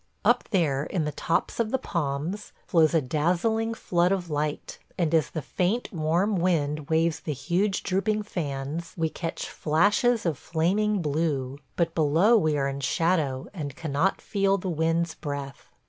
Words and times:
Up 0.25 0.45
there, 0.49 0.83
in 0.83 1.05
the 1.05 1.11
tops 1.11 1.59
of 1.59 1.69
the 1.69 1.77
palms, 1.77 2.53
flows 2.65 2.95
a 2.95 3.01
dazzling 3.03 3.75
flood 3.75 4.11
of 4.11 4.31
light, 4.31 4.79
and 4.97 5.13
as 5.13 5.29
the 5.29 5.43
faint 5.43 5.93
warm 5.93 6.37
wind 6.37 6.89
waves 6.89 7.19
the 7.19 7.33
huge 7.35 7.83
drooping 7.83 8.23
fans 8.23 8.95
we 8.97 9.09
catch 9.09 9.47
flashes 9.47 10.25
of 10.25 10.39
flaming 10.39 11.03
blue; 11.03 11.59
but 11.75 11.93
below 11.93 12.35
we 12.35 12.57
are 12.57 12.67
in 12.67 12.79
shadow 12.79 13.45
and 13.53 13.75
cannot 13.75 14.21
feel 14.21 14.57
the 14.57 14.69
wind's 14.71 15.13
breath. 15.13 15.69